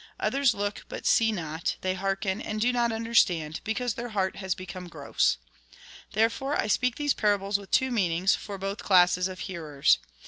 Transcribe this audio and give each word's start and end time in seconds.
Others 0.19 0.55
look, 0.55 0.83
but 0.89 1.05
see 1.05 1.31
not; 1.31 1.75
they 1.81 1.93
hearken, 1.93 2.41
and 2.41 2.59
do 2.59 2.73
not 2.73 2.91
understand, 2.91 3.61
because 3.63 3.93
their 3.93 4.09
heart 4.09 4.37
has 4.37 4.55
become 4.55 4.87
gross. 4.89 5.37
Therefore 6.13 6.59
I 6.59 6.65
speak 6.65 6.95
these 6.95 7.13
parables 7.13 7.59
with 7.59 7.69
two 7.69 7.91
meanings, 7.91 8.33
for 8.33 8.57
both 8.57 8.79
classes 8.79 9.27
of 9.27 9.41
hearers. 9.41 9.99